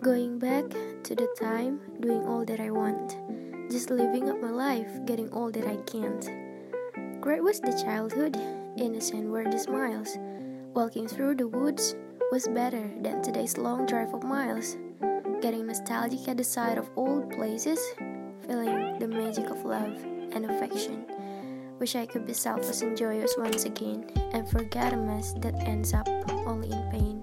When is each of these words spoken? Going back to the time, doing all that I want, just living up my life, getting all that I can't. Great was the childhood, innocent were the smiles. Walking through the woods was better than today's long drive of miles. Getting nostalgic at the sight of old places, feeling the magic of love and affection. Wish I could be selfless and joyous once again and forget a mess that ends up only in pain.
Going 0.00 0.38
back 0.38 0.64
to 1.02 1.14
the 1.14 1.28
time, 1.38 1.78
doing 2.00 2.24
all 2.24 2.42
that 2.46 2.58
I 2.58 2.70
want, 2.70 3.18
just 3.70 3.90
living 3.90 4.30
up 4.30 4.40
my 4.40 4.48
life, 4.48 4.88
getting 5.04 5.28
all 5.30 5.50
that 5.50 5.66
I 5.66 5.76
can't. 5.84 7.20
Great 7.20 7.42
was 7.42 7.60
the 7.60 7.78
childhood, 7.84 8.34
innocent 8.78 9.28
were 9.28 9.44
the 9.44 9.58
smiles. 9.58 10.16
Walking 10.72 11.06
through 11.06 11.34
the 11.34 11.48
woods 11.48 11.96
was 12.32 12.48
better 12.48 12.90
than 13.02 13.20
today's 13.20 13.58
long 13.58 13.84
drive 13.84 14.14
of 14.14 14.24
miles. 14.24 14.78
Getting 15.42 15.66
nostalgic 15.66 16.26
at 16.28 16.38
the 16.38 16.44
sight 16.44 16.78
of 16.78 16.88
old 16.96 17.28
places, 17.32 17.78
feeling 18.46 18.98
the 19.00 19.06
magic 19.06 19.50
of 19.50 19.66
love 19.66 20.00
and 20.32 20.46
affection. 20.46 21.04
Wish 21.78 21.94
I 21.94 22.06
could 22.06 22.24
be 22.24 22.32
selfless 22.32 22.80
and 22.80 22.96
joyous 22.96 23.34
once 23.36 23.66
again 23.66 24.10
and 24.32 24.48
forget 24.48 24.94
a 24.94 24.96
mess 24.96 25.34
that 25.40 25.56
ends 25.60 25.92
up 25.92 26.08
only 26.46 26.72
in 26.72 26.90
pain. 26.90 27.19